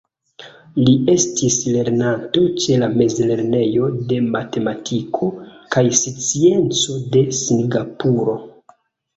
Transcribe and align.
Li 0.85 0.93
estis 1.15 1.57
lernanto 1.73 2.41
ĉe 2.63 2.77
la 2.83 2.89
Mezlernejo 3.01 3.89
de 4.13 4.17
Matematiko 4.37 5.31
kaj 5.77 5.85
Scienco 6.01 6.99
de 7.15 7.25
Singapuro. 7.43 8.39